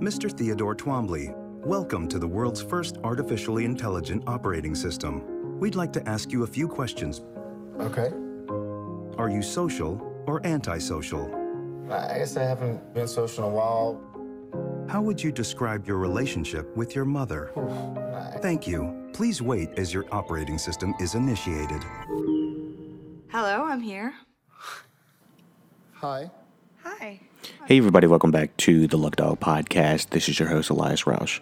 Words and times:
Mr. 0.00 0.30
Theodore 0.30 0.74
Twombly, 0.74 1.34
welcome 1.64 2.06
to 2.08 2.18
the 2.18 2.26
world's 2.26 2.62
first 2.62 2.96
artificially 3.04 3.64
intelligent 3.64 4.22
operating 4.26 4.74
system. 4.74 5.58
We'd 5.58 5.74
like 5.74 5.92
to 5.94 6.08
ask 6.08 6.32
you 6.32 6.42
a 6.42 6.46
few 6.46 6.68
questions. 6.68 7.22
Okay. 7.80 8.10
Are 9.18 9.30
you 9.30 9.42
social 9.42 10.00
or 10.26 10.44
antisocial? 10.46 11.32
I 11.90 12.18
guess 12.18 12.36
I 12.36 12.42
haven't 12.44 12.92
been 12.94 13.08
social 13.08 13.44
in 13.46 13.52
a 13.52 13.54
while. 13.54 14.00
How 14.88 15.02
would 15.02 15.22
you 15.22 15.32
describe 15.32 15.86
your 15.86 15.98
relationship 15.98 16.76
with 16.76 16.94
your 16.94 17.04
mother? 17.04 17.50
I- 17.56 18.38
Thank 18.38 18.66
you. 18.66 19.10
Please 19.12 19.40
wait 19.42 19.70
as 19.76 19.92
your 19.94 20.04
operating 20.12 20.58
system 20.58 20.94
is 21.00 21.14
initiated. 21.14 21.82
Hello, 23.30 23.64
I'm 23.64 23.80
here. 23.80 24.14
Hi. 26.00 26.30
Hi. 26.82 27.20
Hey, 27.64 27.78
everybody, 27.78 28.06
welcome 28.06 28.30
back 28.30 28.54
to 28.58 28.86
the 28.86 28.98
Luck 28.98 29.16
Dog 29.16 29.40
Podcast. 29.40 30.10
This 30.10 30.28
is 30.28 30.38
your 30.38 30.50
host, 30.50 30.68
Elias 30.68 31.04
Roush. 31.04 31.40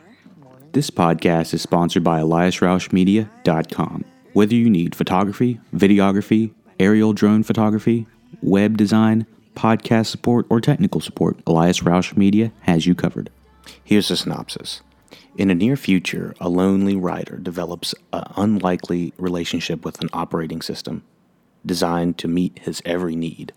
This 0.70 0.90
podcast 0.90 1.52
is 1.54 1.60
sponsored 1.60 2.04
by 2.04 2.20
EliasRoushMedia.com. 2.20 4.04
Whether 4.32 4.54
you 4.54 4.70
need 4.70 4.94
photography, 4.94 5.58
videography, 5.74 6.52
aerial 6.78 7.12
drone 7.12 7.42
photography, 7.42 8.06
web 8.42 8.76
design, 8.76 9.26
podcast 9.56 10.06
support, 10.06 10.46
or 10.48 10.60
technical 10.60 11.00
support, 11.00 11.40
Elias 11.48 11.80
Roush 11.80 12.16
Media 12.16 12.52
has 12.60 12.86
you 12.86 12.94
covered. 12.94 13.30
Here's 13.82 14.06
the 14.06 14.16
synopsis. 14.16 14.82
In 15.36 15.48
the 15.48 15.56
near 15.56 15.76
future, 15.76 16.32
a 16.40 16.48
lonely 16.48 16.94
writer 16.94 17.38
develops 17.38 17.92
an 18.12 18.22
unlikely 18.36 19.14
relationship 19.18 19.84
with 19.84 20.00
an 20.00 20.10
operating 20.12 20.62
system 20.62 21.02
designed 21.66 22.18
to 22.18 22.28
meet 22.28 22.60
his 22.60 22.80
every 22.84 23.16
need. 23.16 23.52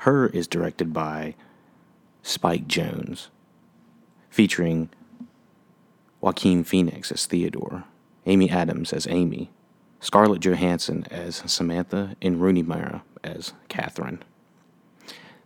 Her 0.00 0.28
is 0.28 0.48
directed 0.48 0.94
by 0.94 1.34
Spike 2.22 2.66
Jonze, 2.66 3.28
featuring 4.30 4.88
Joaquin 6.22 6.64
Phoenix 6.64 7.12
as 7.12 7.26
Theodore, 7.26 7.84
Amy 8.24 8.48
Adams 8.48 8.94
as 8.94 9.06
Amy, 9.08 9.50
Scarlett 10.00 10.40
Johansson 10.40 11.06
as 11.10 11.42
Samantha, 11.44 12.16
and 12.22 12.40
Rooney 12.40 12.62
Mara 12.62 13.02
as 13.22 13.52
Catherine. 13.68 14.22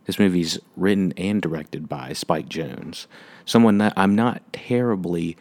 This 0.05 0.19
movie's 0.19 0.57
written 0.77 1.11
and 1.17 1.41
directed 1.41 1.89
by 1.89 2.13
Spike 2.13 2.47
Jonze, 2.47 3.07
someone 3.43 3.79
that 3.79 3.91
I'm 3.97 4.15
not 4.15 4.41
terribly 4.53 5.35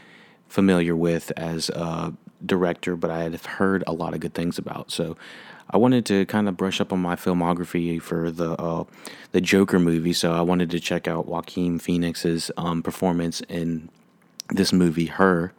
familiar 0.48 0.96
with 0.96 1.30
as 1.36 1.68
a 1.70 2.14
director, 2.46 2.96
but 2.96 3.10
I 3.10 3.22
had 3.22 3.34
heard 3.34 3.84
a 3.86 3.92
lot 3.92 4.14
of 4.14 4.20
good 4.20 4.34
things 4.34 4.58
about. 4.58 4.90
So 4.90 5.16
I 5.70 5.76
wanted 5.76 6.04
to 6.06 6.26
kind 6.26 6.48
of 6.48 6.56
brush 6.56 6.80
up 6.80 6.92
on 6.92 7.00
my 7.00 7.16
filmography 7.16 8.00
for 8.00 8.30
the 8.30 8.52
uh, 8.52 8.84
the 9.32 9.40
Joker 9.40 9.78
movie. 9.78 10.12
So 10.12 10.32
I 10.32 10.42
wanted 10.42 10.70
to 10.70 10.80
check 10.80 11.08
out 11.08 11.26
Joaquin 11.26 11.78
Phoenix's 11.78 12.50
um, 12.56 12.82
performance 12.82 13.40
in 13.42 13.88
this 14.50 14.72
movie, 14.72 15.06
Her. 15.06 15.52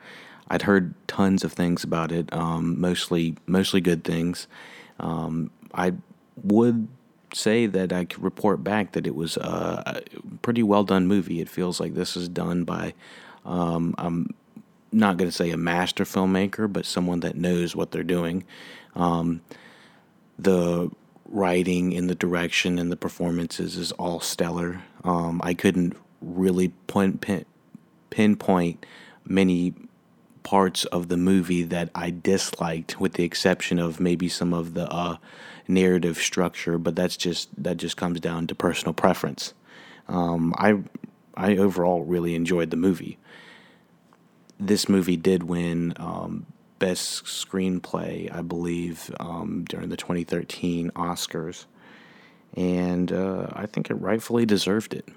I'd 0.48 0.62
heard 0.62 0.94
tons 1.08 1.44
of 1.44 1.54
things 1.54 1.84
about 1.84 2.12
it, 2.12 2.32
um, 2.32 2.80
mostly 2.80 3.36
mostly 3.48 3.82
good 3.82 4.04
things. 4.04 4.48
Um, 5.00 5.50
I 5.74 5.94
would 6.44 6.88
say 7.34 7.66
that 7.66 7.92
I 7.92 8.06
could 8.06 8.24
report 8.24 8.64
back 8.64 8.94
that 8.94 9.06
it 9.08 9.16
was 9.16 9.38
a 9.38 10.02
pretty 10.42 10.64
well 10.64 10.84
done 10.84 11.08
movie. 11.08 11.42
It 11.42 11.50
feels 11.50 11.80
like 11.80 11.96
this 11.96 12.16
is 12.16 12.30
done 12.30 12.64
by 12.64 12.94
um, 13.44 13.96
I'm 13.98 14.34
not 14.96 15.18
going 15.18 15.30
to 15.30 15.36
say 15.36 15.52
a 15.52 15.58
master 15.58 16.06
filmmaker, 16.06 16.72
but 16.72 16.86
someone 16.86 17.20
that 17.20 17.36
knows 17.36 17.76
what 17.76 17.92
they're 17.92 18.04
doing. 18.04 18.46
Um, 18.96 19.42
the 20.40 20.90
writing 21.26 21.96
and 21.96 22.10
the 22.10 22.16
direction 22.16 22.80
and 22.80 22.92
the 22.92 22.96
performances 22.96 23.76
is 23.76 23.92
all 23.94 24.20
stellar. 24.20 24.84
Um, 25.04 25.42
I 25.44 25.54
couldn't 25.54 25.98
really 26.22 26.70
pin, 26.88 27.46
pinpoint 28.10 28.86
many 29.26 29.74
parts 30.44 30.86
of 30.86 31.10
the 31.10 31.18
movie 31.18 31.64
that 31.64 31.90
I 31.96 32.12
disliked, 32.12 33.00
with 33.00 33.14
the 33.14 33.24
exception 33.24 33.80
of 33.80 34.00
maybe 34.00 34.30
some 34.30 34.54
of 34.54 34.76
the 34.76 34.90
uh, 34.90 35.18
narrative 35.68 36.18
structure. 36.18 36.78
But 36.78 36.96
that's 36.96 37.18
just 37.18 37.50
that 37.62 37.78
just 37.78 37.98
comes 37.98 38.20
down 38.20 38.48
to 38.48 38.56
personal 38.56 38.94
preference. 38.94 39.54
Um, 40.08 40.54
I 40.58 40.84
I 41.36 41.58
overall 41.58 42.04
really 42.04 42.36
enjoyed 42.36 42.70
the 42.70 42.78
movie. 42.78 43.18
This 44.60 44.88
movie 44.88 45.18
did 45.18 45.44
win 45.44 45.94
um, 45.98 46.46
best 46.80 47.26
screenplay, 47.26 48.34
I 48.34 48.42
believe, 48.42 49.14
um, 49.20 49.66
during 49.68 49.90
the 49.90 49.98
2013 49.98 50.92
Oscars, 50.92 51.66
and 52.56 53.12
uh, 53.12 53.48
I 53.54 53.66
think 53.66 53.90
it 53.90 53.96
rightfully 53.96 54.46
deserved 54.46 54.94
it. 54.94 55.08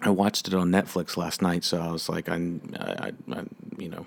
I 0.00 0.10
watched 0.10 0.48
it 0.48 0.54
on 0.54 0.70
Netflix 0.70 1.16
last 1.16 1.40
night, 1.40 1.64
so 1.64 1.80
I 1.80 1.90
was 1.90 2.08
like, 2.08 2.28
I, 2.28 2.34
I, 2.78 3.12
I 3.32 3.44
you 3.78 3.88
know, 3.88 4.06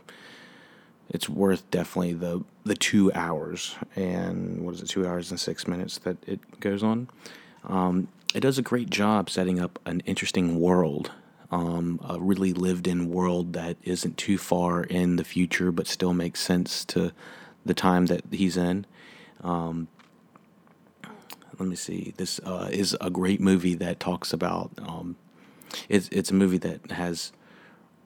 it's 1.09 1.29
worth 1.29 1.69
definitely 1.71 2.13
the 2.13 2.43
the 2.65 2.75
two 2.75 3.11
hours 3.13 3.75
and 3.95 4.65
what 4.65 4.75
is 4.75 4.81
it, 4.81 4.89
two 4.89 5.07
hours 5.07 5.31
and 5.31 5.39
six 5.39 5.67
minutes 5.67 5.99
that 5.99 6.17
it 6.27 6.59
goes 6.59 6.83
on. 6.83 7.07
Um, 7.63 8.09
it 8.35 8.41
does 8.41 8.57
a 8.57 8.61
great 8.61 8.89
job 8.89 9.29
setting 9.29 9.59
up 9.59 9.79
an 9.85 10.01
interesting 10.05 10.59
world, 10.59 11.11
um, 11.51 11.99
a 12.07 12.19
really 12.19 12.53
lived-in 12.53 13.09
world 13.09 13.53
that 13.53 13.77
isn't 13.83 14.17
too 14.17 14.37
far 14.37 14.83
in 14.83 15.15
the 15.15 15.23
future, 15.23 15.71
but 15.71 15.87
still 15.87 16.13
makes 16.13 16.39
sense 16.39 16.83
to 16.85 17.11
the 17.65 17.73
time 17.73 18.07
that 18.07 18.21
he's 18.31 18.57
in. 18.57 18.85
Um, 19.43 19.87
let 21.59 21.69
me 21.69 21.75
see. 21.75 22.13
This 22.17 22.39
uh, 22.45 22.69
is 22.71 22.95
a 23.01 23.09
great 23.09 23.41
movie 23.41 23.75
that 23.75 23.99
talks 23.99 24.33
about. 24.33 24.71
Um, 24.77 25.15
it's 25.89 26.07
it's 26.09 26.31
a 26.31 26.33
movie 26.33 26.59
that 26.59 26.91
has 26.91 27.31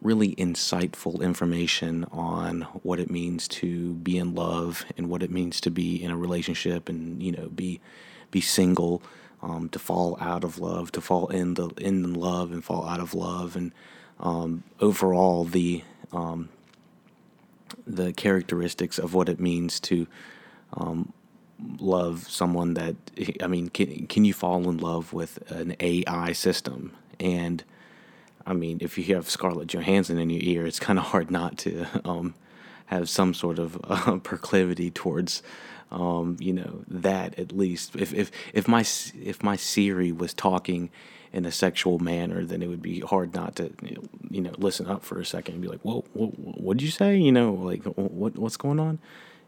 really 0.02 0.34
insightful 0.36 1.22
information 1.22 2.06
on 2.12 2.62
what 2.82 3.00
it 3.00 3.10
means 3.10 3.48
to 3.48 3.94
be 3.96 4.18
in 4.18 4.34
love 4.34 4.84
and 4.98 5.10
what 5.10 5.22
it 5.22 5.30
means 5.30 5.62
to 5.62 5.70
be 5.70 6.02
in 6.02 6.10
a 6.10 6.18
relationship 6.18 6.90
and 6.90 7.22
you 7.22 7.32
know 7.32 7.50
be 7.50 7.80
be 8.32 8.42
single 8.42 9.02
um, 9.42 9.70
to 9.70 9.80
fall 9.80 10.18
out 10.22 10.44
of 10.44 10.60
love 10.60 10.92
to 10.94 11.02
fall 11.02 11.28
in 11.28 11.56
the 11.56 11.68
in 11.78 12.14
love 12.14 12.52
and 12.52 12.64
fall 12.64 12.88
out 12.88 13.00
of 13.00 13.14
love. 13.14 13.56
And 13.56 13.72
um, 14.20 14.64
overall 14.80 15.46
the 15.46 15.84
um, 16.12 16.50
the 17.88 18.14
characteristics 18.14 19.00
of 19.00 19.14
what 19.14 19.30
it 19.30 19.40
means 19.40 19.80
to 19.82 20.08
um, 20.74 21.14
love 21.80 22.28
someone 22.30 22.74
that 22.76 22.96
I 23.42 23.48
mean 23.48 23.70
can 23.70 24.08
can 24.08 24.26
you 24.26 24.34
fall 24.34 24.70
in 24.70 24.78
love 24.78 25.14
with 25.14 25.50
an 25.52 25.76
AI 25.80 26.34
system? 26.34 26.94
And 27.20 27.64
I 28.46 28.54
mean, 28.54 28.80
if 28.82 28.98
you 28.98 29.16
have 29.16 29.30
Scarlett 29.30 29.68
Johansson 29.68 30.18
in 30.18 30.30
your 30.30 30.42
ear, 30.42 30.66
it's 30.66 30.80
kind 30.80 30.98
of 30.98 31.06
hard 31.06 31.30
not 31.30 31.58
to 31.60 31.86
um, 32.06 32.34
have 32.92 33.10
some 33.10 33.34
sort 33.34 33.58
of 33.58 33.80
uh, 33.90 34.18
proclivity 34.18 34.92
towards, 34.92 35.42
um, 35.92 36.38
you 36.40 36.54
know, 36.54 36.84
that 36.88 37.40
at 37.40 37.52
least. 37.52 37.96
If 37.96 38.14
if 38.14 38.32
if 38.54 38.68
my 38.68 38.82
if 39.22 39.42
my 39.42 39.56
Siri 39.56 40.12
was 40.12 40.34
talking 40.34 40.92
in 41.34 41.46
a 41.46 41.52
sexual 41.52 41.98
manner, 42.00 42.44
then 42.44 42.62
it 42.62 42.68
would 42.68 42.82
be 42.82 43.00
hard 43.00 43.34
not 43.34 43.56
to, 43.56 43.72
you 44.30 44.42
know, 44.42 44.52
listen 44.58 44.88
up 44.88 45.04
for 45.04 45.20
a 45.20 45.26
second 45.26 45.56
and 45.56 45.62
be 45.62 45.70
like, 45.70 45.82
"Whoa, 45.82 46.04
what 46.14 46.38
what 46.38 46.78
did 46.78 46.84
you 46.84 46.92
say?" 46.92 47.18
You 47.18 47.32
know, 47.32 47.54
like 47.54 47.84
what 47.84 48.38
what's 48.38 48.58
going 48.58 48.80
on? 48.80 49.00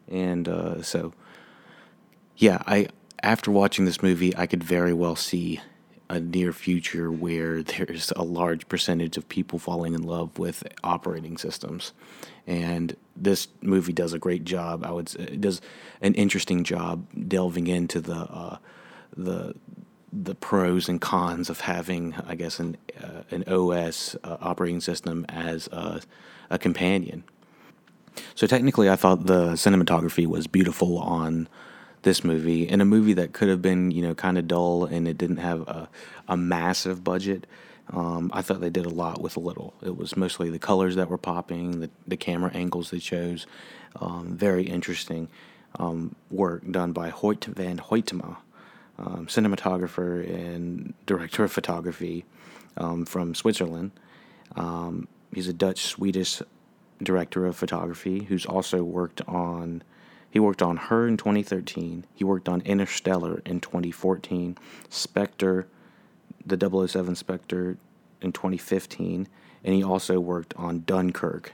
And 0.10 0.48
uh, 0.48 0.82
so, 0.82 1.14
yeah, 2.38 2.64
I 2.66 2.88
after 3.22 3.52
watching 3.52 3.86
this 3.86 4.02
movie, 4.02 4.36
I 4.36 4.48
could 4.48 4.64
very 4.64 4.94
well 4.94 5.16
see 5.16 5.62
a 6.14 6.20
near 6.20 6.54
future 6.54 7.12
where 7.12 7.64
there's 7.64 8.14
a 8.16 8.24
large 8.24 8.68
percentage 8.70 9.18
of 9.18 9.28
people 9.28 9.60
falling 9.60 9.94
in 9.94 10.04
love 10.04 10.38
with 10.38 10.64
operating 10.84 11.38
systems. 11.38 11.92
And 12.46 12.96
this 13.16 13.48
movie 13.62 13.94
does 13.94 14.14
a 14.14 14.20
great 14.20 14.44
job. 14.44 14.86
I 14.86 14.92
would 14.92 15.10
say 15.10 15.24
it 15.24 15.42
does 15.42 15.62
an 16.02 16.14
interesting 16.14 16.64
job 16.64 17.06
delving 17.28 17.68
into 17.68 18.00
the 18.00 18.16
uh, 18.16 18.58
the 19.16 19.56
the 20.12 20.36
pros 20.36 20.88
and 20.88 21.02
cons 21.02 21.50
of 21.50 21.62
having, 21.62 22.14
I 22.28 22.36
guess, 22.36 22.60
an 22.60 22.78
uh, 23.02 23.24
an 23.32 23.44
OS 23.46 24.16
uh, 24.24 24.38
operating 24.42 24.82
system 24.82 25.26
as 25.30 25.68
a, 25.68 26.02
a 26.50 26.60
companion. 26.60 27.24
So 28.36 28.46
technically, 28.46 28.90
I 28.90 28.96
thought 28.96 29.26
the 29.26 29.54
cinematography 29.54 30.28
was 30.28 30.46
beautiful 30.46 31.00
on 31.00 31.48
this 32.04 32.24
movie 32.24 32.68
in 32.68 32.82
a 32.82 32.86
movie 32.86 33.14
that 33.14 33.34
could 33.34 33.50
have 33.50 33.62
been 33.62 33.92
you 33.92 34.02
know 34.02 34.14
kind 34.14 34.38
of 34.38 34.48
dull 34.48 34.86
and 34.86 35.08
it 35.08 35.18
didn't 35.18 35.38
have 35.38 35.62
a, 35.62 35.90
a 36.28 36.38
massive 36.38 37.04
budget 37.04 37.48
um, 37.92 38.30
i 38.34 38.42
thought 38.42 38.62
they 38.62 38.70
did 38.70 38.86
a 38.86 38.90
lot 38.90 39.22
with 39.22 39.36
a 39.36 39.40
little. 39.42 39.74
It 39.82 39.98
was 39.98 40.16
mostly 40.16 40.50
the 40.50 40.60
colors 40.60 40.96
that 40.96 41.10
were 41.10 41.18
popping 41.18 41.82
the, 41.82 41.90
the 42.08 42.18
camera 42.18 42.52
angles 42.54 42.92
they 42.92 43.00
chose 43.00 43.46
um, 44.00 44.36
very 44.38 44.64
interesting 44.64 45.30
um, 45.80 46.16
work 46.30 46.70
done 46.70 46.94
by 46.94 47.10
Hoyte 47.10 47.46
van 47.46 47.80
Hoytema 47.80 48.38
um, 48.98 49.26
cinematographer 49.28 50.24
and 50.30 50.94
director 51.06 51.44
of 51.44 51.52
photography 51.52 52.26
um, 52.78 53.06
from 53.06 53.34
switzerland. 53.34 53.92
Um, 54.56 55.08
he's 55.34 55.48
a 55.48 55.54
dutch 55.54 55.86
swedish 55.86 56.42
director 57.02 57.46
of 57.46 57.56
photography 57.56 58.24
who's 58.24 58.46
also 58.46 58.84
worked 58.84 59.22
on 59.28 59.84
he 60.34 60.40
worked 60.40 60.64
on 60.64 60.78
Her 60.78 61.08
in 61.08 61.16
2013. 61.16 62.06
He 62.16 62.24
worked 62.24 62.50
on 62.50 62.62
Interstellar 62.62 63.44
in 63.46 63.60
2014, 63.60 64.58
Spectre, 64.90 65.68
the 66.44 66.88
007 66.88 67.14
Spectre 67.14 67.78
in 68.20 68.32
2015, 68.32 69.28
and 69.64 69.76
he 69.76 69.84
also 69.84 70.20
worked 70.20 70.56
on 70.58 70.80
Dunkirk 70.88 71.54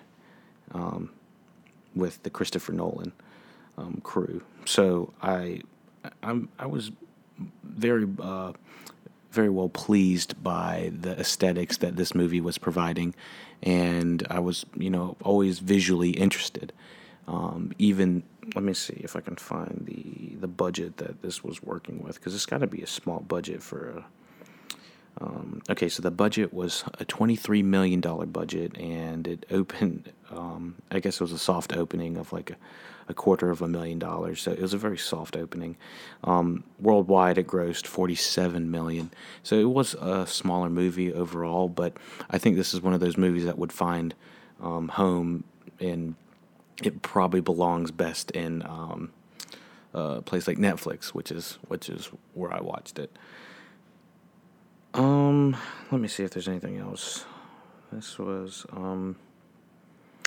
um, 0.72 1.10
with 1.94 2.24
the 2.24 2.30
Christopher 2.30 2.72
Nolan 2.72 3.12
um, 3.78 4.00
crew. 4.02 4.44
So 4.64 5.12
I, 5.22 5.60
I'm, 6.24 6.48
I 6.58 6.68
was 6.68 6.94
very, 7.62 8.08
uh, 8.18 8.54
very 9.34 9.50
well 9.50 9.68
pleased 9.68 10.42
by 10.42 10.94
the 10.98 11.20
aesthetics 11.20 11.76
that 11.80 11.98
this 11.98 12.16
movie 12.16 12.40
was 12.40 12.58
providing, 12.58 13.14
and 13.62 14.26
I 14.30 14.40
was, 14.40 14.66
you 14.78 14.90
know, 14.90 15.18
always 15.22 15.60
visually 15.60 16.12
interested. 16.12 16.72
Um, 17.28 17.74
even 17.78 18.24
let 18.56 18.64
me 18.64 18.74
see 18.74 19.00
if 19.04 19.16
I 19.16 19.22
can 19.22 19.36
find 19.36 19.84
the 19.86 20.36
the 20.40 20.48
budget 20.48 20.98
that 20.98 21.22
this 21.22 21.44
was 21.44 21.62
working 21.62 22.02
with 22.04 22.16
because 22.16 22.34
it's 22.36 22.46
got 22.46 22.60
to 22.60 22.68
be 22.68 22.82
a 22.82 22.88
small 22.88 23.20
budget 23.20 23.62
for 23.62 23.90
a. 23.90 24.06
Um, 25.22 25.62
okay, 25.70 25.90
so 25.90 26.02
the 26.02 26.12
budget 26.12 26.54
was 26.54 26.84
a 27.00 27.06
twenty-three 27.06 27.64
million 27.64 28.00
dollar 28.00 28.26
budget, 28.26 28.78
and 28.78 29.28
it 29.28 29.46
opened. 29.52 30.12
Um, 30.32 30.76
I 30.92 31.00
guess 31.00 31.16
it 31.16 31.22
was 31.22 31.32
a 31.32 31.40
soft 31.40 31.76
opening 31.76 32.16
of 32.16 32.32
like 32.32 32.52
a, 32.52 32.56
a, 33.10 33.14
quarter 33.14 33.50
of 33.50 33.62
a 33.62 33.68
million 33.68 33.98
dollars. 33.98 34.42
So 34.42 34.52
it 34.52 34.62
was 34.62 34.74
a 34.76 34.78
very 34.78 34.98
soft 34.98 35.36
opening. 35.36 35.76
Um, 36.24 36.64
worldwide, 36.80 37.38
it 37.38 37.48
grossed 37.48 37.88
forty-seven 37.88 38.72
million. 38.72 39.12
So 39.44 39.56
it 39.56 39.70
was 39.70 39.96
a 39.96 40.26
smaller 40.26 40.70
movie 40.70 41.12
overall, 41.12 41.68
but 41.68 41.98
I 42.30 42.38
think 42.38 42.56
this 42.56 42.74
is 42.74 42.82
one 42.82 42.94
of 42.94 43.00
those 43.00 43.18
movies 43.18 43.46
that 43.46 43.58
would 43.58 43.74
find 43.74 44.14
um, 44.62 44.88
home 44.90 45.44
in 45.80 46.16
it 46.86 47.02
probably 47.02 47.42
belongs 47.42 47.92
best 47.92 48.32
in 48.32 48.64
um, 48.64 49.12
a 49.94 50.22
place 50.22 50.48
like 50.48 50.58
Netflix, 50.58 51.08
which 51.08 51.32
is 51.32 51.58
which 51.68 51.90
is 51.90 52.10
where 52.34 52.54
I 52.54 52.62
watched 52.62 53.00
it. 53.00 53.16
Um, 54.94 55.56
let 55.92 56.02
me 56.02 56.08
see 56.08 56.24
if 56.24 56.32
there's 56.32 56.48
anything 56.48 56.78
else. 56.78 57.26
This 57.92 58.18
was 58.18 58.66
um, 58.72 59.16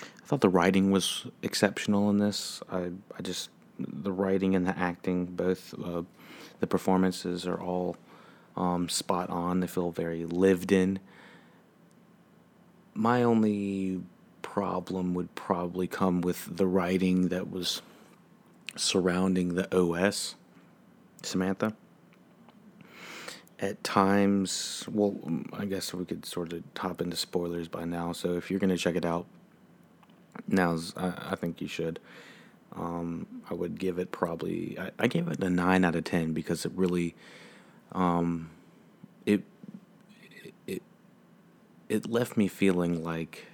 I 0.00 0.26
thought 0.26 0.40
the 0.40 0.49
writing 0.49 0.90
was 0.90 1.26
exceptional 1.43 2.10
in 2.10 2.19
this. 2.19 2.62
I 2.70 2.90
I 3.16 3.22
just 3.22 3.50
the 3.78 4.12
writing 4.12 4.54
and 4.54 4.66
the 4.66 4.78
acting, 4.78 5.26
both 5.26 5.75
uh, 5.82 6.02
the 6.60 6.66
performances 6.66 7.46
are 7.46 7.60
all 7.60 7.96
um, 8.56 8.88
spot 8.88 9.31
on. 9.31 9.60
They 9.60 9.66
feel 9.66 9.90
very 9.90 10.25
lived 10.25 10.72
in. 10.72 11.00
My 12.94 13.22
only 13.22 14.02
problem 14.52 15.14
would 15.14 15.34
probably 15.34 15.87
come 15.87 16.20
with 16.20 16.58
the 16.58 16.66
writing 16.66 17.28
that 17.28 17.50
was 17.50 17.81
surrounding 18.76 19.54
the 19.54 19.66
OS, 19.75 20.34
Samantha. 21.22 21.72
At 23.58 23.82
times, 23.82 24.84
well, 24.93 25.16
I 25.54 25.64
guess 25.64 25.94
we 25.94 26.04
could 26.04 26.26
sort 26.26 26.52
of 26.52 26.64
hop 26.76 27.00
into 27.00 27.16
spoilers 27.16 27.66
by 27.66 27.87
now. 27.87 28.12
So 28.12 28.34
if 28.34 28.50
you're 28.50 28.60
going 28.60 28.69
to 28.69 28.76
check 28.76 28.94
it 28.94 29.06
out, 29.06 29.25
now's 30.46 30.94
I, 30.99 31.14
I 31.31 31.34
think 31.34 31.62
you 31.62 31.69
should. 31.69 31.99
Um, 32.76 33.26
I 33.49 33.54
would 33.54 33.78
give 33.78 33.99
it 33.99 34.12
probably 34.12 34.78
I, 34.78 34.90
I 34.99 35.06
gave 35.06 35.28
it 35.28 35.43
a 35.43 35.49
nine 35.49 35.82
out 35.82 35.94
of 35.94 36.04
ten 36.04 36.34
because 36.34 36.66
it 36.66 36.72
really, 36.75 37.14
um, 37.93 38.50
it 39.25 39.44
it 40.66 40.82
it 41.88 42.10
left 42.10 42.37
me 42.37 42.49
feeling 42.49 43.02
like 43.02 43.46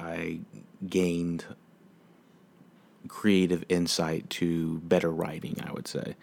I 0.00 0.40
gained 0.88 1.44
creative 3.06 3.64
insight 3.68 4.30
to 4.30 4.78
better 4.78 5.10
writing, 5.10 5.62
I 5.62 5.72
would 5.72 5.86
say. 5.86 6.16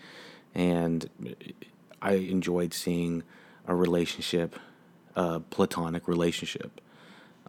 And 0.56 1.08
I 2.02 2.14
enjoyed 2.14 2.74
seeing 2.74 3.24
a 3.68 3.76
relationship, 3.76 4.56
a 5.16 5.42
platonic 5.42 6.08
relationship. 6.08 6.82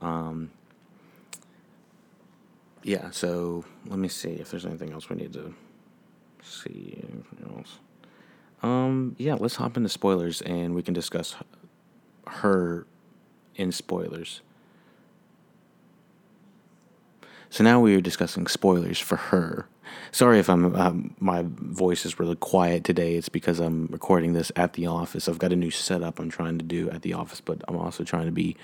Um, 0.03 0.51
yeah, 2.83 3.11
so 3.11 3.65
let 3.87 3.99
me 3.99 4.09
see 4.09 4.31
if 4.33 4.51
there's 4.51 4.67
anything 4.67 4.93
else 4.93 5.09
we 5.09 5.17
need 5.17 5.33
to 5.33 5.55
see. 6.43 7.03
Anything 7.11 7.57
else? 7.57 7.79
Um, 8.63 9.17
yeah, 9.19 9.35
let's 9.35 9.57
hop 9.57 9.77
into 9.77 9.89
spoilers 9.89 10.43
and 10.43 10.75
we 10.75 10.83
can 10.83 10.93
discuss 10.93 11.37
her 12.27 12.87
in 13.55 13.73
spoilers. 13.73 14.43
So 17.51 17.65
now 17.65 17.81
we 17.81 17.95
are 17.97 18.01
discussing 18.01 18.47
spoilers 18.47 18.99
for 18.99 19.17
her. 19.17 19.69
Sorry 20.13 20.39
if 20.39 20.49
I'm 20.51 20.75
um, 20.77 21.15
my 21.19 21.45
voice 21.47 22.05
is 22.05 22.19
really 22.19 22.37
quiet 22.37 22.85
today. 22.85 23.15
It's 23.15 23.29
because 23.29 23.59
I'm 23.59 23.87
recording 23.87 24.33
this 24.33 24.53
at 24.57 24.75
the 24.75 24.87
office. 24.87 25.29
I've 25.29 25.39
got 25.39 25.53
a 25.53 25.57
new 25.57 25.71
setup 25.71 26.19
I'm 26.19 26.31
trying 26.31 26.59
to 26.59 26.65
do 26.65 26.91
at 26.91 27.03
the 27.03 27.15
office, 27.15 27.41
but 27.41 27.63
I'm 27.69 27.77
also 27.77 28.05
trying 28.05 28.27
to 28.27 28.33
be 28.33 28.57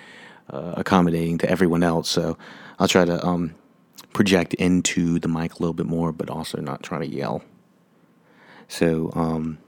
uh, 0.51 0.75
accommodating 0.77 1.39
to 1.39 1.51
everyone 1.51 1.83
else. 1.83 2.09
So 2.09 2.37
I'll 2.79 2.89
try 2.89 3.05
to 3.05 3.25
um, 3.25 3.55
project 4.13 4.55
into 4.55 5.19
the 5.19 5.29
mic 5.29 5.55
a 5.55 5.59
little 5.59 5.75
bit 5.75 5.87
more, 5.87 6.13
but 6.13 6.29
also 6.29 6.61
not 6.61 6.83
trying 6.83 7.03
to 7.03 7.09
yell. 7.09 7.43
So 8.69 9.11
um, 9.15 9.59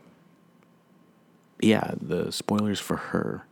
yeah, 1.60 1.94
the 2.00 2.30
spoilers 2.32 2.80
for 2.80 2.96
her. 2.96 3.46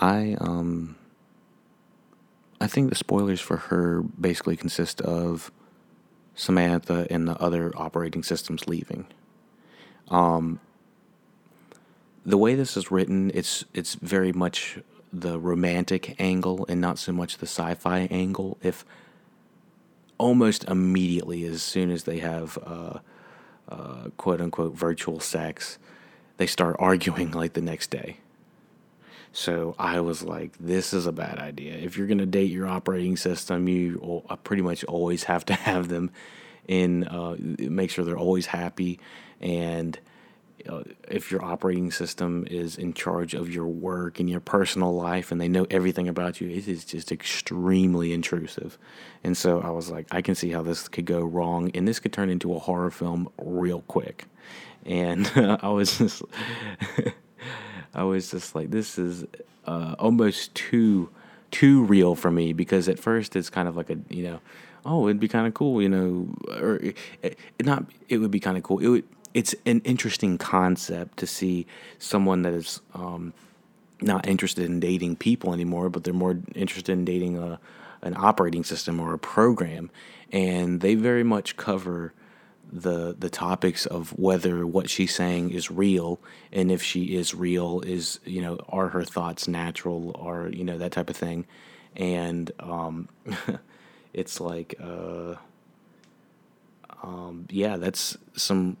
I 0.00 0.36
um 0.40 0.96
I 2.62 2.68
think 2.68 2.90
the 2.90 2.94
spoilers 2.94 3.40
for 3.40 3.56
her 3.56 4.02
basically 4.02 4.56
consist 4.56 5.00
of 5.00 5.50
Samantha 6.36 7.08
and 7.10 7.26
the 7.26 7.36
other 7.38 7.72
operating 7.76 8.22
systems 8.22 8.68
leaving. 8.68 9.06
Um, 10.08 10.60
the 12.24 12.38
way 12.38 12.54
this 12.54 12.76
is 12.76 12.92
written, 12.92 13.32
it's 13.34 13.64
it's 13.74 13.96
very 13.96 14.32
much 14.32 14.78
the 15.12 15.40
romantic 15.40 16.14
angle 16.20 16.64
and 16.68 16.80
not 16.80 17.00
so 17.00 17.10
much 17.12 17.38
the 17.38 17.46
sci-fi 17.46 18.06
angle. 18.12 18.58
If 18.62 18.84
almost 20.16 20.62
immediately, 20.64 21.44
as 21.44 21.64
soon 21.64 21.90
as 21.90 22.04
they 22.04 22.20
have 22.20 22.56
uh, 22.64 22.98
uh, 23.68 24.10
quote 24.16 24.40
unquote 24.40 24.74
virtual 24.74 25.18
sex, 25.18 25.78
they 26.36 26.46
start 26.46 26.76
arguing 26.78 27.32
like 27.32 27.54
the 27.54 27.60
next 27.60 27.90
day. 27.90 28.18
So 29.32 29.74
I 29.78 30.00
was 30.00 30.22
like, 30.22 30.56
this 30.58 30.92
is 30.92 31.06
a 31.06 31.12
bad 31.12 31.38
idea. 31.38 31.74
If 31.74 31.96
you're 31.96 32.06
going 32.06 32.18
to 32.18 32.26
date 32.26 32.50
your 32.50 32.66
operating 32.66 33.16
system, 33.16 33.66
you 33.66 34.22
uh, 34.28 34.36
pretty 34.36 34.62
much 34.62 34.84
always 34.84 35.24
have 35.24 35.44
to 35.46 35.54
have 35.68 35.88
them 35.88 36.10
in, 36.68 37.04
uh, 37.04 37.36
make 37.38 37.90
sure 37.90 38.04
they're 38.04 38.16
always 38.16 38.46
happy. 38.46 39.00
And 39.40 39.98
uh, 40.68 40.82
if 41.08 41.30
your 41.30 41.42
operating 41.44 41.90
system 41.90 42.46
is 42.50 42.76
in 42.76 42.92
charge 42.92 43.34
of 43.34 43.52
your 43.52 43.66
work 43.66 44.20
and 44.20 44.28
your 44.28 44.40
personal 44.40 44.94
life 44.94 45.32
and 45.32 45.40
they 45.40 45.48
know 45.48 45.66
everything 45.70 46.08
about 46.08 46.40
you, 46.40 46.48
it 46.50 46.68
is 46.68 46.84
just 46.84 47.10
extremely 47.10 48.12
intrusive. 48.12 48.78
And 49.24 49.36
so 49.36 49.60
I 49.60 49.70
was 49.70 49.90
like, 49.90 50.06
I 50.10 50.20
can 50.20 50.34
see 50.34 50.50
how 50.50 50.62
this 50.62 50.88
could 50.88 51.06
go 51.06 51.20
wrong. 51.20 51.70
And 51.74 51.88
this 51.88 52.00
could 52.00 52.12
turn 52.12 52.28
into 52.28 52.54
a 52.54 52.58
horror 52.58 52.90
film 52.90 53.28
real 53.38 53.80
quick. 53.88 54.26
And 54.84 55.30
I 55.62 55.68
was 55.68 55.98
just. 55.98 56.22
I 57.94 58.04
was 58.04 58.30
just 58.30 58.54
like, 58.54 58.70
this 58.70 58.98
is 58.98 59.24
uh, 59.66 59.94
almost 59.98 60.54
too 60.54 61.10
too 61.50 61.82
real 61.84 62.14
for 62.14 62.30
me 62.30 62.54
because 62.54 62.88
at 62.88 62.98
first 62.98 63.36
it's 63.36 63.50
kind 63.50 63.68
of 63.68 63.76
like 63.76 63.90
a 63.90 63.98
you 64.08 64.22
know, 64.22 64.40
oh 64.86 65.06
it'd 65.06 65.20
be 65.20 65.28
kind 65.28 65.46
of 65.46 65.52
cool 65.54 65.82
you 65.82 65.88
know, 65.88 66.28
or 66.48 66.76
it, 66.76 66.96
it 67.22 67.38
not 67.60 67.84
it 68.08 68.18
would 68.18 68.30
be 68.30 68.40
kind 68.40 68.56
of 68.56 68.62
cool. 68.62 68.78
It 68.78 68.88
would 68.88 69.04
it's 69.34 69.54
an 69.66 69.80
interesting 69.84 70.38
concept 70.38 71.18
to 71.18 71.26
see 71.26 71.66
someone 71.98 72.42
that 72.42 72.52
is 72.52 72.80
um, 72.94 73.32
not 74.00 74.26
interested 74.26 74.64
in 74.64 74.80
dating 74.80 75.16
people 75.16 75.52
anymore, 75.52 75.88
but 75.88 76.04
they're 76.04 76.12
more 76.12 76.38
interested 76.54 76.92
in 76.92 77.04
dating 77.04 77.38
a 77.38 77.58
an 78.02 78.14
operating 78.16 78.64
system 78.64 78.98
or 78.98 79.14
a 79.14 79.18
program, 79.18 79.90
and 80.32 80.80
they 80.80 80.94
very 80.94 81.22
much 81.22 81.56
cover 81.56 82.12
the 82.70 83.14
the 83.18 83.30
topics 83.30 83.86
of 83.86 84.18
whether 84.18 84.66
what 84.66 84.88
she's 84.88 85.14
saying 85.14 85.50
is 85.50 85.70
real 85.70 86.18
and 86.52 86.70
if 86.70 86.82
she 86.82 87.16
is 87.16 87.34
real 87.34 87.80
is 87.80 88.18
you 88.24 88.40
know 88.40 88.58
are 88.68 88.88
her 88.88 89.04
thoughts 89.04 89.46
natural 89.46 90.12
or 90.14 90.48
you 90.48 90.64
know 90.64 90.78
that 90.78 90.92
type 90.92 91.10
of 91.10 91.16
thing. 91.16 91.46
And 91.94 92.50
um, 92.58 93.08
it's 94.14 94.40
like 94.40 94.74
uh, 94.82 95.34
um, 97.02 97.46
yeah 97.50 97.76
that's 97.76 98.16
some 98.34 98.76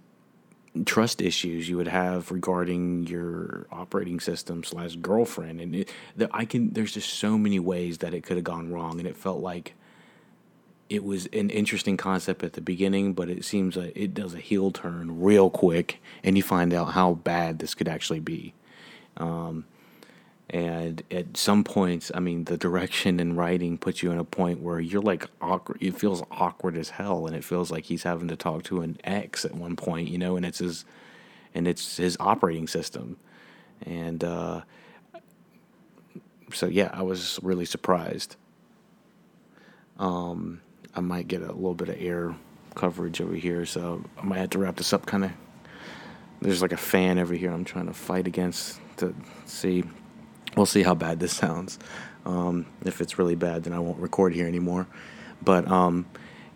trust 0.86 1.20
issues 1.20 1.68
you 1.68 1.76
would 1.76 1.88
have 1.88 2.30
regarding 2.30 3.06
your 3.06 3.66
operating 3.70 4.20
system 4.20 4.64
slash 4.64 4.96
girlfriend. 4.96 5.60
And 5.60 5.76
it, 5.76 5.92
the, 6.16 6.30
i 6.32 6.46
can 6.46 6.72
there's 6.72 6.92
just 6.92 7.10
so 7.14 7.36
many 7.36 7.58
ways 7.58 7.98
that 7.98 8.14
it 8.14 8.22
could 8.22 8.38
have 8.38 8.44
gone 8.44 8.72
wrong 8.72 8.98
and 8.98 9.06
it 9.06 9.16
felt 9.16 9.40
like 9.40 9.74
it 10.88 11.04
was 11.04 11.26
an 11.26 11.50
interesting 11.50 11.96
concept 11.96 12.42
at 12.42 12.52
the 12.52 12.60
beginning, 12.60 13.14
but 13.14 13.28
it 13.28 13.44
seems 13.44 13.76
like 13.76 13.92
it 13.94 14.14
does 14.14 14.34
a 14.34 14.38
heel 14.38 14.70
turn 14.70 15.20
real 15.20 15.50
quick, 15.50 16.00
and 16.22 16.36
you 16.36 16.42
find 16.42 16.74
out 16.74 16.92
how 16.92 17.14
bad 17.14 17.58
this 17.58 17.74
could 17.74 17.88
actually 17.88 18.20
be. 18.20 18.54
Um, 19.16 19.64
and 20.50 21.02
at 21.10 21.36
some 21.36 21.64
points, 21.64 22.12
I 22.14 22.20
mean, 22.20 22.44
the 22.44 22.56
direction 22.58 23.20
and 23.20 23.36
writing 23.36 23.78
puts 23.78 24.02
you 24.02 24.10
in 24.10 24.18
a 24.18 24.24
point 24.24 24.60
where 24.60 24.80
you're 24.80 25.02
like 25.02 25.26
awkward. 25.40 25.78
It 25.80 25.98
feels 25.98 26.22
awkward 26.30 26.76
as 26.76 26.90
hell, 26.90 27.26
and 27.26 27.34
it 27.34 27.44
feels 27.44 27.70
like 27.70 27.84
he's 27.84 28.02
having 28.02 28.28
to 28.28 28.36
talk 28.36 28.64
to 28.64 28.82
an 28.82 28.98
ex 29.02 29.44
at 29.44 29.54
one 29.54 29.76
point, 29.76 30.08
you 30.08 30.18
know, 30.18 30.36
and 30.36 30.44
it's 30.44 30.58
his, 30.58 30.84
and 31.54 31.66
it's 31.66 31.96
his 31.96 32.16
operating 32.20 32.68
system, 32.68 33.16
and 33.86 34.22
uh, 34.22 34.60
so 36.52 36.66
yeah, 36.66 36.90
I 36.92 37.02
was 37.02 37.38
really 37.42 37.64
surprised. 37.64 38.36
Um, 39.98 40.60
I 40.94 41.00
might 41.00 41.28
get 41.28 41.42
a 41.42 41.52
little 41.52 41.74
bit 41.74 41.88
of 41.88 41.96
air 41.98 42.34
coverage 42.74 43.20
over 43.20 43.34
here, 43.34 43.64
so 43.66 44.04
I 44.18 44.24
might 44.24 44.38
have 44.38 44.50
to 44.50 44.58
wrap 44.58 44.76
this 44.76 44.92
up 44.92 45.06
kind 45.06 45.24
of. 45.24 45.32
There's 46.40 46.62
like 46.62 46.72
a 46.72 46.76
fan 46.76 47.18
over 47.18 47.34
here 47.34 47.52
I'm 47.52 47.64
trying 47.64 47.86
to 47.86 47.94
fight 47.94 48.26
against 48.26 48.80
to 48.98 49.14
see. 49.46 49.84
We'll 50.56 50.66
see 50.66 50.82
how 50.82 50.94
bad 50.94 51.20
this 51.20 51.32
sounds. 51.36 51.78
Um, 52.26 52.66
if 52.84 53.00
it's 53.00 53.18
really 53.18 53.34
bad, 53.34 53.64
then 53.64 53.72
I 53.72 53.78
won't 53.78 53.98
record 53.98 54.34
here 54.34 54.46
anymore. 54.46 54.86
But 55.42 55.68
um, 55.68 56.06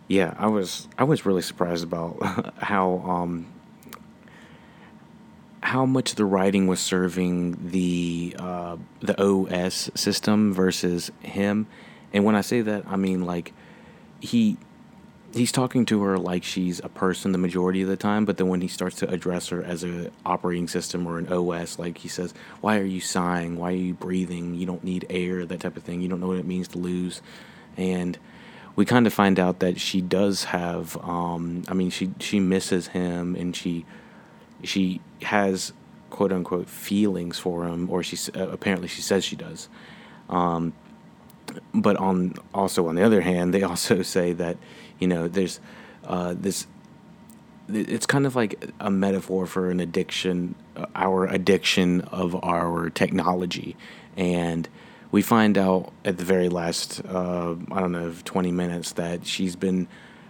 yeah, 0.07 0.33
I 0.37 0.47
was 0.47 0.87
I 0.97 1.03
was 1.03 1.25
really 1.25 1.41
surprised 1.41 1.83
about 1.83 2.53
how 2.57 2.99
um, 2.99 3.47
how 5.61 5.85
much 5.85 6.15
the 6.15 6.25
writing 6.25 6.67
was 6.67 6.79
serving 6.79 7.69
the 7.71 8.35
uh, 8.37 8.77
the 9.01 9.21
OS 9.21 9.89
system 9.95 10.53
versus 10.53 11.11
him. 11.21 11.67
And 12.13 12.23
when 12.23 12.35
I 12.35 12.41
say 12.41 12.61
that, 12.61 12.85
I 12.87 12.95
mean 12.95 13.25
like 13.25 13.53
he 14.19 14.57
he's 15.33 15.51
talking 15.51 15.85
to 15.85 16.01
her 16.03 16.17
like 16.17 16.43
she's 16.43 16.79
a 16.83 16.89
person 16.89 17.31
the 17.31 17.37
majority 17.37 17.81
of 17.81 17.89
the 17.89 17.97
time, 17.97 18.25
but 18.25 18.37
then 18.37 18.47
when 18.47 18.61
he 18.61 18.67
starts 18.67 18.97
to 18.97 19.09
address 19.09 19.49
her 19.49 19.63
as 19.63 19.83
a 19.83 20.09
operating 20.25 20.67
system 20.67 21.05
or 21.05 21.17
an 21.19 21.31
OS, 21.31 21.77
like 21.79 21.99
he 21.99 22.07
says, 22.07 22.33
"Why 22.61 22.79
are 22.79 22.85
you 22.85 23.01
sighing? 23.01 23.57
Why 23.57 23.71
are 23.73 23.75
you 23.75 23.93
breathing? 23.93 24.55
You 24.55 24.65
don't 24.65 24.83
need 24.83 25.05
air, 25.09 25.45
that 25.45 25.59
type 25.59 25.77
of 25.77 25.83
thing. 25.83 26.01
You 26.01 26.07
don't 26.07 26.19
know 26.19 26.27
what 26.27 26.39
it 26.39 26.45
means 26.45 26.67
to 26.69 26.77
lose." 26.77 27.21
And 27.75 28.17
we 28.77 28.85
kind 28.85 29.07
of 29.07 29.13
find 29.13 29.39
out 29.39 29.59
that 29.59 29.79
she 29.79 30.01
does 30.01 30.45
have 30.45 30.97
um, 31.03 31.63
I 31.67 31.73
mean 31.73 31.89
she 31.89 32.11
she 32.19 32.39
misses 32.39 32.87
him 32.87 33.35
and 33.35 33.55
she 33.55 33.85
she 34.63 35.01
has 35.23 35.73
quote 36.09 36.31
unquote 36.31 36.69
feelings 36.69 37.37
for 37.37 37.65
him 37.65 37.89
or 37.89 38.03
she 38.03 38.17
uh, 38.33 38.47
apparently 38.49 38.87
she 38.87 39.01
says 39.01 39.25
she 39.25 39.35
does. 39.35 39.67
Um, 40.29 40.73
but 41.73 41.97
on 41.97 42.33
also 42.53 42.87
on 42.87 42.95
the 42.95 43.03
other 43.03 43.21
hand, 43.21 43.53
they 43.53 43.63
also 43.71 44.01
say 44.01 44.33
that 44.33 44.57
you 44.99 45.07
know 45.07 45.27
there's 45.27 45.59
uh, 46.05 46.35
this. 46.37 46.67
It's 47.69 48.05
kind 48.05 48.25
of 48.25 48.33
like 48.33 48.63
a 48.79 48.89
metaphor 48.89 49.45
for 49.45 49.69
an 49.69 49.81
addiction, 49.81 50.55
uh, 50.77 50.85
our 50.95 51.25
addiction 51.25 51.99
of 52.01 52.33
our 52.41 52.89
technology, 52.89 53.75
and 54.15 54.69
we 55.11 55.21
find 55.21 55.57
out 55.57 55.91
at 56.03 56.17
the 56.17 56.23
very 56.23 56.49
last, 56.49 57.01
uh, 57.05 57.55
I 57.71 57.79
don't 57.79 57.91
know, 57.91 58.13
20 58.23 58.51
minutes 58.51 58.93
that 58.93 59.25
she's 59.25 59.55
been 59.55 59.87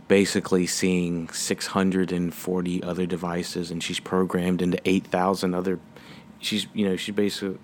basically 0.08 0.66
seeing 0.68 1.28
640 1.30 2.84
other 2.84 3.06
devices 3.06 3.72
and 3.72 3.84
she's 3.84 4.00
programmed 4.00 4.62
into 4.62 4.80
8,000 4.86 5.54
other. 5.54 5.80
She's, 6.40 6.68
you 6.74 6.88
know, 6.88 6.96
she 6.96 7.12
basically, 7.12 7.58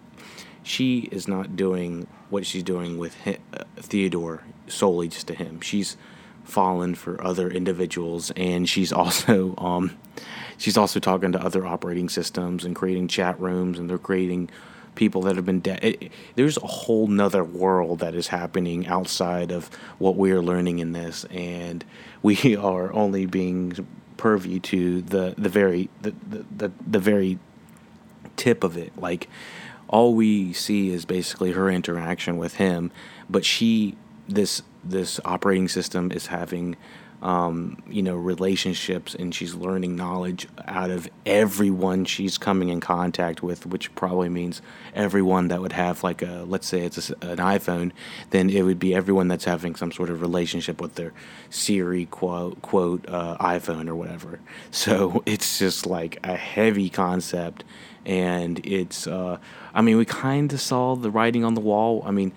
she 0.64 1.08
is 1.12 1.28
not 1.28 1.56
doing 1.56 2.08
what 2.34 2.46
she's 2.46 2.64
doing 2.64 2.98
with 2.98 3.14
him, 3.14 3.38
uh, 3.54 3.64
Theodore 3.78 4.44
solely 4.68 5.08
just 5.08 5.28
to 5.28 5.36
him. 5.36 5.62
She's 5.62 5.96
fallen 6.44 6.96
for 6.96 7.24
other 7.24 7.50
individuals 7.50 8.32
and 8.32 8.68
she's 8.68 8.92
also 8.92 9.56
um, 9.60 9.98
she's 10.58 10.78
also 10.78 11.00
talking 11.00 11.32
to 11.32 11.42
other 11.42 11.66
operating 11.66 12.10
systems 12.10 12.66
and 12.66 12.76
creating 12.76 13.08
chat 13.08 13.40
rooms 13.40 13.80
and 13.80 13.90
they're 13.90 13.98
creating 13.98 14.50
people 14.96 15.22
that 15.22 15.36
have 15.36 15.46
been 15.46 15.62
dead 15.62 16.10
there's 16.36 16.58
a 16.58 16.68
whole 16.68 17.08
nother 17.08 17.44
world 17.44 18.00
that 18.00 18.14
is 18.14 18.28
happening 18.28 18.86
outside 18.88 19.52
of 19.52 19.74
what 19.98 20.18
we 20.18 20.32
are 20.32 20.42
learning 20.42 20.80
in 20.80 20.92
this 20.92 21.26
and 21.32 21.86
we 22.22 22.58
are 22.58 22.92
only 22.94 23.26
being 23.26 23.88
purview 24.18 24.60
to 24.60 25.02
the 25.02 25.34
the 25.38 25.50
very 25.50 25.90
the, 26.02 26.14
the, 26.30 26.46
the, 26.58 26.72
the 26.86 27.00
very 27.00 27.40
tip 28.36 28.64
of 28.64 28.78
it. 28.78 28.92
Like 28.98 29.30
all 29.88 30.16
we 30.16 30.54
see 30.54 30.90
is 30.90 31.06
basically 31.06 31.52
her 31.52 31.70
interaction 31.70 32.38
with 32.38 32.56
him 32.56 32.92
but 33.30 33.46
she 33.46 33.96
this 34.28 34.64
this 34.84 35.20
operating 35.24 35.68
system 35.68 36.12
is 36.12 36.28
having 36.28 36.76
um, 37.22 37.82
you 37.88 38.02
know 38.02 38.16
relationships 38.16 39.16
and 39.16 39.34
she's 39.34 39.56
learning 39.56 39.96
knowledge 39.96 40.46
out 40.66 40.92
of 40.92 41.10
everyone 41.26 42.04
she's 42.04 42.38
coming 42.38 42.68
in 42.68 42.82
contact 42.82 43.42
with 43.42 43.66
which 43.66 43.94
probably 43.96 44.28
means 44.28 44.62
everyone 44.94 45.48
that 45.48 45.62
would 45.62 45.72
have 45.72 46.04
like 46.04 46.22
a 46.22 46.44
let's 46.46 46.68
say 46.68 46.82
it's 46.82 47.10
a, 47.10 47.14
an 47.22 47.38
iphone 47.38 47.94
then 48.32 48.50
it 48.50 48.64
would 48.64 48.80
be 48.80 48.94
everyone 48.94 49.30
that's 49.30 49.46
having 49.46 49.74
some 49.74 49.92
sort 49.92 50.10
of 50.10 50.22
relationship 50.22 50.82
with 50.82 50.96
their 50.96 51.14
siri 51.50 52.06
quote 52.08 52.62
quote 52.62 53.08
uh, 53.08 53.38
iphone 53.40 53.88
or 53.88 53.96
whatever. 53.96 54.40
So 54.72 55.24
it's 55.26 55.60
just 55.60 55.86
like 55.86 56.20
a 56.26 56.36
heavy 56.36 56.90
concept 56.90 57.64
and 58.06 58.66
it's 58.66 59.08
uh, 59.08 59.38
i 59.74 59.82
mean 59.82 59.98
we 59.98 60.06
kind 60.06 60.52
of 60.54 60.60
saw 60.60 60.96
the 60.96 61.10
writing 61.10 61.44
on 61.44 61.54
the 61.54 61.62
wall 61.62 62.04
i 62.06 62.12
mean 62.12 62.32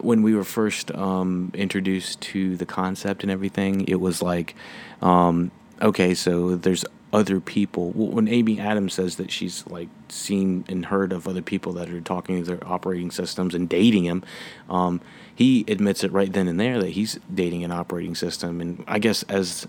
when 0.00 0.22
we 0.22 0.34
were 0.34 0.44
first 0.44 0.90
um, 0.94 1.50
introduced 1.54 2.20
to 2.20 2.56
the 2.56 2.66
concept 2.66 3.22
and 3.22 3.30
everything, 3.30 3.86
it 3.86 4.00
was 4.00 4.20
like, 4.20 4.54
um, 5.00 5.50
okay, 5.80 6.14
so 6.14 6.56
there's 6.56 6.84
other 7.12 7.40
people. 7.40 7.92
When 7.92 8.26
Amy 8.26 8.58
Adams 8.58 8.94
says 8.94 9.16
that 9.16 9.30
she's 9.30 9.64
like 9.68 9.88
seen 10.08 10.64
and 10.68 10.86
heard 10.86 11.12
of 11.12 11.28
other 11.28 11.40
people 11.40 11.72
that 11.74 11.88
are 11.88 12.00
talking 12.00 12.38
to 12.38 12.44
their 12.44 12.66
operating 12.66 13.10
systems 13.10 13.54
and 13.54 13.68
dating 13.68 14.04
him, 14.04 14.24
um, 14.68 15.00
he 15.32 15.64
admits 15.68 16.02
it 16.02 16.10
right 16.10 16.32
then 16.32 16.48
and 16.48 16.58
there 16.58 16.80
that 16.80 16.90
he's 16.90 17.20
dating 17.32 17.62
an 17.62 17.70
operating 17.70 18.14
system. 18.16 18.60
And 18.60 18.82
I 18.88 18.98
guess 18.98 19.22
as 19.24 19.68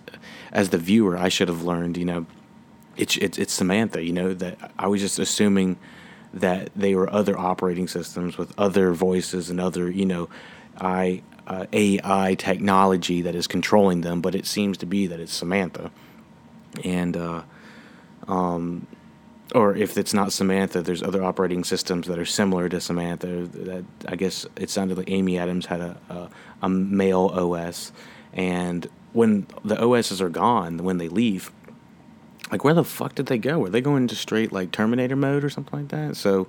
as 0.52 0.70
the 0.70 0.78
viewer, 0.80 1.16
I 1.16 1.30
should 1.30 1.48
have 1.48 1.62
learned, 1.62 1.96
you 1.96 2.06
know, 2.06 2.26
it's 2.98 3.18
it's, 3.18 3.38
it's 3.38 3.54
Samantha. 3.54 4.04
You 4.04 4.14
know 4.14 4.34
that 4.34 4.72
I 4.78 4.88
was 4.88 5.02
just 5.02 5.20
assuming 5.20 5.78
that 6.34 6.70
they 6.76 6.96
were 6.96 7.12
other 7.12 7.38
operating 7.38 7.88
systems 7.88 8.38
with 8.38 8.54
other 8.58 8.94
voices 8.94 9.50
and 9.50 9.60
other, 9.60 9.90
you 9.90 10.06
know, 10.06 10.30
I, 10.80 11.24
uh, 11.48 11.66
AI 11.72 12.36
technology 12.36 13.22
that 13.22 13.36
is 13.36 13.48
controlling 13.48 14.02
them, 14.02 14.22
but 14.22 14.36
it 14.36 14.46
seems 14.46 14.78
to 14.80 14.86
be 14.86 15.08
that 15.08 15.20
it's 15.20 15.34
Samantha. 15.34 15.92
And, 16.84 17.16
uh, 17.16 17.44
um, 18.28 18.88
or 19.56 19.76
if 19.76 19.98
it's 19.98 20.14
not 20.14 20.34
Samantha, 20.34 20.82
there's 20.82 21.02
other 21.02 21.24
operating 21.24 21.64
systems 21.64 22.08
that 22.08 22.20
are 22.20 22.26
similar 22.26 22.68
to 22.68 22.82
Samantha. 22.82 23.48
That 23.48 23.86
I 24.06 24.18
guess 24.18 24.46
it 24.58 24.70
sounded 24.70 24.98
like 24.98 25.10
Amy 25.10 25.38
Adams 25.38 25.66
had 25.68 25.80
a, 25.80 25.98
a, 26.10 26.30
a 26.64 26.70
male 26.70 27.32
OS, 27.34 27.94
and 28.34 28.90
when 29.14 29.48
the 29.64 29.82
OSs 29.82 30.22
are 30.22 30.28
gone, 30.28 30.80
when 30.80 30.98
they 30.98 31.08
leave, 31.08 31.50
like 32.52 32.64
where 32.64 32.74
the 32.74 32.84
fuck 32.84 33.16
did 33.16 33.28
they 33.28 33.38
go? 33.38 33.60
Were 33.60 33.70
they 33.70 33.82
going 33.82 34.04
into 34.04 34.16
straight 34.16 34.52
like 34.52 34.72
Terminator 34.72 35.16
mode 35.16 35.44
or 35.44 35.50
something 35.50 35.80
like 35.80 35.90
that? 35.90 36.16
So, 36.16 36.48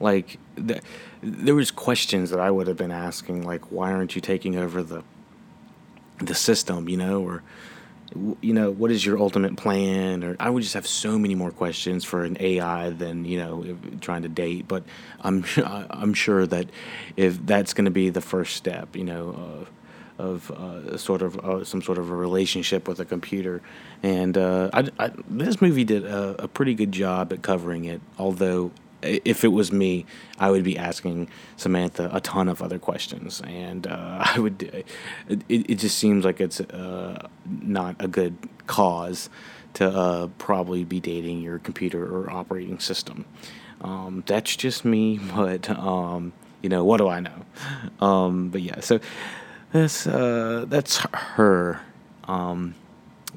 like, 0.00 0.38
the, 0.56 0.80
there 1.22 1.54
was 1.54 1.70
questions 1.70 2.30
that 2.30 2.40
I 2.40 2.50
would 2.50 2.66
have 2.66 2.76
been 2.76 2.90
asking, 2.90 3.44
like, 3.44 3.70
why 3.70 3.92
aren't 3.92 4.14
you 4.14 4.20
taking 4.20 4.56
over 4.56 4.82
the 4.82 5.02
the 6.18 6.34
system? 6.34 6.88
You 6.88 6.96
know, 6.96 7.22
or 7.22 7.42
you 8.40 8.54
know, 8.54 8.70
what 8.70 8.90
is 8.90 9.04
your 9.04 9.18
ultimate 9.18 9.56
plan? 9.56 10.24
Or 10.24 10.36
I 10.40 10.50
would 10.50 10.62
just 10.62 10.74
have 10.74 10.86
so 10.86 11.18
many 11.18 11.34
more 11.34 11.50
questions 11.50 12.04
for 12.04 12.24
an 12.24 12.36
AI 12.40 12.90
than 12.90 13.24
you 13.24 13.38
know 13.38 13.78
trying 14.00 14.22
to 14.22 14.28
date. 14.28 14.66
But 14.66 14.84
I'm 15.20 15.44
I'm 15.90 16.14
sure 16.14 16.46
that 16.46 16.68
if 17.16 17.44
that's 17.46 17.74
going 17.74 17.84
to 17.84 17.90
be 17.90 18.10
the 18.10 18.20
first 18.20 18.56
step, 18.56 18.96
you 18.96 19.04
know. 19.04 19.64
Uh, 19.64 19.70
of 20.18 20.50
uh, 20.50 20.96
sort 20.96 21.22
of 21.22 21.38
uh, 21.38 21.64
some 21.64 21.80
sort 21.80 21.98
of 21.98 22.10
a 22.10 22.14
relationship 22.14 22.88
with 22.88 23.00
a 23.00 23.04
computer. 23.04 23.62
And 24.02 24.36
uh, 24.36 24.70
I, 24.72 24.88
I, 24.98 25.10
this 25.28 25.62
movie 25.62 25.84
did 25.84 26.04
a, 26.04 26.44
a, 26.44 26.48
pretty 26.48 26.74
good 26.74 26.92
job 26.92 27.32
at 27.32 27.42
covering 27.42 27.84
it. 27.84 28.00
Although, 28.18 28.72
if 29.00 29.44
it 29.44 29.48
was 29.48 29.70
me, 29.70 30.06
I 30.38 30.50
would 30.50 30.64
be 30.64 30.76
asking 30.76 31.28
Samantha 31.56 32.10
a 32.12 32.20
ton 32.20 32.48
of 32.48 32.62
other 32.62 32.78
questions, 32.78 33.40
and 33.46 33.86
uh, 33.86 34.24
I 34.34 34.38
would. 34.40 34.62
It, 35.28 35.44
it 35.48 35.74
just 35.76 35.98
seems 35.98 36.24
like 36.24 36.40
it's 36.40 36.60
uh, 36.60 37.28
not 37.46 37.96
a 38.00 38.08
good 38.08 38.36
cause 38.66 39.30
to 39.74 39.88
uh, 39.88 40.26
probably 40.38 40.82
be 40.84 40.98
dating 40.98 41.40
your 41.40 41.58
computer 41.60 42.04
or 42.04 42.30
operating 42.30 42.80
system. 42.80 43.24
Um, 43.80 44.24
that's 44.26 44.56
just 44.56 44.84
me, 44.84 45.18
but 45.34 45.70
um, 45.70 46.32
you 46.62 46.68
know 46.68 46.84
what 46.84 46.96
do 46.96 47.08
I 47.08 47.20
know? 47.20 48.04
Um, 48.04 48.50
but 48.50 48.62
yeah, 48.62 48.80
so 48.80 48.98
that's 49.72 50.06
uh, 50.06 50.64
that's 50.68 50.98
her, 51.12 51.80
um, 52.24 52.74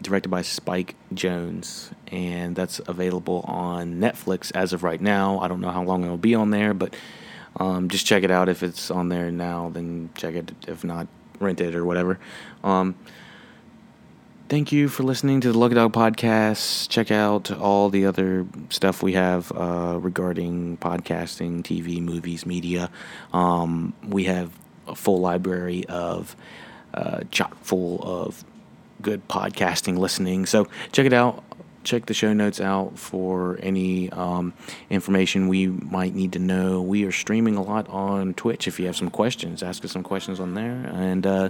directed 0.01 0.29
by 0.29 0.41
Spike 0.41 0.95
Jonze, 1.13 1.91
and 2.07 2.55
that's 2.55 2.79
available 2.88 3.43
on 3.47 3.95
Netflix 3.95 4.51
as 4.55 4.73
of 4.73 4.83
right 4.83 5.01
now. 5.01 5.39
I 5.39 5.47
don't 5.47 5.61
know 5.61 5.71
how 5.71 5.83
long 5.83 6.03
it'll 6.03 6.17
be 6.17 6.35
on 6.35 6.51
there, 6.51 6.73
but 6.73 6.95
um, 7.57 7.89
just 7.89 8.05
check 8.05 8.23
it 8.23 8.31
out. 8.31 8.50
If 8.50 8.63
it's 8.63 8.89
on 8.89 9.09
there 9.09 9.31
now, 9.31 9.69
then 9.69 10.09
check 10.15 10.35
it. 10.35 10.51
If 10.67 10.83
not, 10.83 11.07
rent 11.39 11.59
it 11.59 11.75
or 11.75 11.85
whatever. 11.85 12.19
Um, 12.63 12.95
thank 14.47 14.71
you 14.71 14.88
for 14.88 15.03
listening 15.03 15.41
to 15.41 15.51
the 15.51 15.57
Lucky 15.57 15.75
Dog 15.75 15.91
podcast. 15.91 16.88
Check 16.88 17.11
out 17.11 17.51
all 17.51 17.89
the 17.89 18.05
other 18.05 18.45
stuff 18.69 19.03
we 19.03 19.13
have 19.13 19.51
uh, 19.51 19.97
regarding 20.00 20.77
podcasting, 20.77 21.61
TV, 21.63 22.01
movies, 22.01 22.45
media. 22.45 22.89
Um, 23.33 23.93
we 24.07 24.25
have 24.25 24.51
a 24.88 24.95
full 24.95 25.19
library 25.19 25.85
of 25.88 26.35
uh, 26.93 27.21
chock 27.31 27.55
full 27.63 28.01
of 28.03 28.43
good 29.01 29.27
podcasting 29.27 29.97
listening. 29.97 30.45
So 30.45 30.67
check 30.91 31.05
it 31.05 31.13
out. 31.13 31.43
check 31.83 32.05
the 32.05 32.13
show 32.13 32.31
notes 32.33 32.61
out 32.61 33.00
for 33.00 33.57
any 33.63 34.09
um, 34.11 34.53
information 34.91 35.47
we 35.47 35.67
might 35.67 36.13
need 36.13 36.33
to 36.33 36.39
know. 36.39 36.81
We 36.81 37.05
are 37.05 37.11
streaming 37.11 37.55
a 37.55 37.63
lot 37.63 37.88
on 37.89 38.33
Twitch. 38.35 38.67
If 38.67 38.79
you 38.79 38.85
have 38.85 38.95
some 38.95 39.09
questions, 39.09 39.63
ask 39.63 39.83
us 39.83 39.91
some 39.91 40.03
questions 40.03 40.39
on 40.39 40.53
there. 40.53 40.91
And 40.93 41.25
uh, 41.25 41.50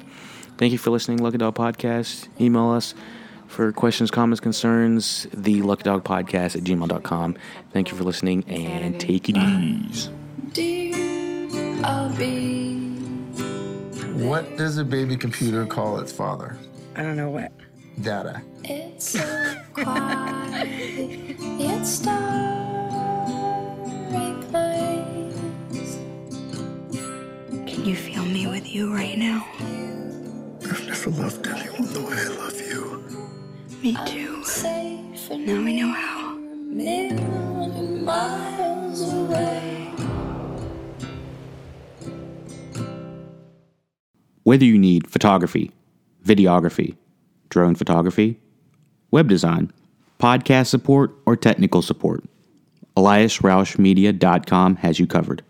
thank 0.57 0.71
you 0.71 0.77
for 0.77 0.89
listening, 0.89 1.17
Lucky 1.17 1.38
Dog 1.38 1.55
Podcast. 1.55 2.29
Email 2.39 2.69
us 2.71 2.93
for 3.47 3.73
questions, 3.73 4.09
comments, 4.09 4.39
concerns, 4.39 5.27
the 5.33 5.61
Lucky 5.63 5.83
Dog 5.83 6.05
Podcast 6.05 6.55
at 6.55 6.63
gmail.com. 6.63 7.35
Thank 7.73 7.91
you 7.91 7.97
for 7.97 8.05
listening 8.05 8.45
and 8.47 8.97
take 9.01 9.27
it 9.27 9.35
easy. 9.35 10.09
What 14.21 14.57
does 14.57 14.77
a 14.77 14.83
baby 14.85 15.17
computer 15.17 15.65
call 15.65 15.99
its 15.99 16.11
father? 16.11 16.55
I 16.95 17.01
don't 17.01 17.15
know 17.17 17.29
what. 17.29 17.51
Data. 18.01 18.41
It's 18.63 19.09
so 19.09 19.55
quiet, 19.73 20.67
yet 21.59 21.83
starry 21.83 22.13
place. 24.49 25.97
Can 27.49 27.85
you 27.85 27.95
feel 27.95 28.23
me 28.25 28.47
with 28.47 28.67
you 28.67 28.93
right 28.93 29.17
now? 29.17 29.45
I've 30.63 30.85
never 30.87 31.09
loved 31.11 31.47
anyone 31.47 31.91
the 31.93 32.01
way 32.01 32.17
I 32.17 32.27
love 32.37 32.59
you. 32.61 33.03
Me 33.81 33.97
too. 34.05 34.43
Safe 34.43 35.31
and 35.31 35.45
Now 35.47 35.63
we 35.63 35.81
know 35.81 35.91
how. 35.91 36.35
million 36.35 38.05
miles 38.05 39.01
away. 39.13 39.80
Whether 44.51 44.65
you 44.65 44.77
need 44.77 45.10
photography, 45.10 45.72
videography, 46.25 46.98
drone 47.48 47.74
photography, 47.74 48.38
web 49.10 49.29
design, 49.29 49.72
podcast 50.20 50.67
support, 50.67 51.15
or 51.25 51.38
technical 51.38 51.81
support, 51.81 52.25
EliasRoushMedia.com 52.98 54.75
has 54.75 55.00
you 55.00 55.08
covered. 55.08 55.41